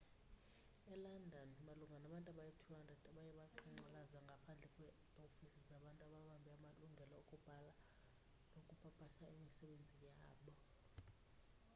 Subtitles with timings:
[0.93, 7.71] elondon malunga nabantu abayi-200 baye baqhankqalaza ngaphandle kweeofisi zabantu ababambe amalungelo okubhala
[8.53, 10.53] nokupapasha imisebenzi yabo